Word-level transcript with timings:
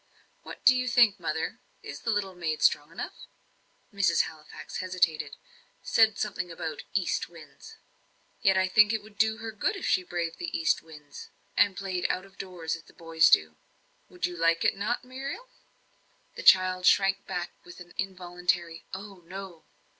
What 0.41 0.65
do 0.65 0.75
you 0.75 0.87
think, 0.87 1.19
mother 1.19 1.59
is 1.83 1.99
the 1.99 2.09
little 2.09 2.33
maid 2.33 2.63
strong 2.63 2.91
enough?" 2.91 3.27
Mrs. 3.93 4.21
Halifax 4.21 4.77
hesitated; 4.77 5.37
said 5.83 6.17
something 6.17 6.49
about 6.51 6.81
"east 6.95 7.29
winds." 7.29 7.75
"Yet 8.41 8.57
I 8.57 8.67
think 8.67 8.91
it 8.93 9.03
would 9.03 9.19
do 9.19 9.37
her 9.37 9.51
good 9.51 9.75
if 9.75 9.85
she 9.85 10.01
braved 10.01 10.41
east 10.41 10.81
winds, 10.81 11.29
and 11.55 11.77
played 11.77 12.07
out 12.09 12.25
of 12.25 12.39
doors 12.39 12.75
as 12.75 12.81
the 12.85 12.93
boys 12.93 13.29
do. 13.29 13.57
Would 14.09 14.25
you 14.25 14.33
not 14.39 14.41
like 14.41 14.65
it, 14.65 14.75
Muriel?" 15.03 15.49
The 16.35 16.41
child 16.41 16.87
shrank 16.87 17.27
back 17.27 17.51
with 17.63 17.79
an 17.79 17.93
involuntary 17.95 18.83
"Oh, 18.95 19.21
no." 19.27 19.65